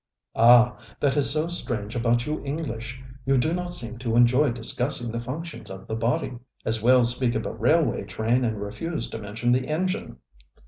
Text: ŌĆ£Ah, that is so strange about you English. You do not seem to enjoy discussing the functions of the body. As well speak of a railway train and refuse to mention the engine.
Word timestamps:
ŌĆ£Ah, 0.35 0.79
that 0.99 1.15
is 1.15 1.29
so 1.29 1.47
strange 1.47 1.95
about 1.95 2.25
you 2.25 2.43
English. 2.43 2.99
You 3.23 3.37
do 3.37 3.53
not 3.53 3.71
seem 3.71 3.99
to 3.99 4.15
enjoy 4.15 4.49
discussing 4.49 5.11
the 5.11 5.19
functions 5.19 5.69
of 5.69 5.85
the 5.85 5.93
body. 5.93 6.39
As 6.65 6.81
well 6.81 7.03
speak 7.03 7.35
of 7.35 7.45
a 7.45 7.53
railway 7.53 8.05
train 8.05 8.43
and 8.43 8.59
refuse 8.59 9.11
to 9.11 9.19
mention 9.19 9.51
the 9.51 9.67
engine. 9.67 10.17